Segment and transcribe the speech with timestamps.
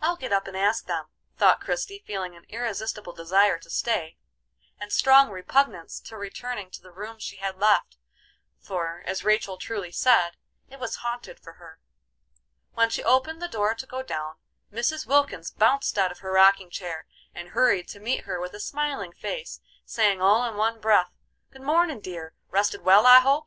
[0.00, 4.16] I'll get up and ask them," thought Christie, feeling an irresistible desire to stay,
[4.80, 7.96] and strong repugnance to returning to the room she had left,
[8.58, 10.32] for, as Rachel truly said,
[10.68, 11.78] it was haunted for her.
[12.72, 14.38] When she opened the door to go down,
[14.72, 15.06] Mrs.
[15.06, 19.12] Wilkins bounced out of her rocking chair and hurried to meet her with a smiling
[19.12, 21.12] face, saying all in one breath:
[21.52, 22.34] "Good mornin', dear!
[22.50, 23.46] Rested well, I hope?